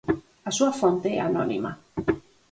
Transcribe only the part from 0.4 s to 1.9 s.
A súa fonte é anónima.